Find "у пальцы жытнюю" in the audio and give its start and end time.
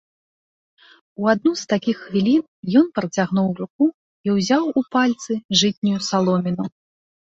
4.81-5.99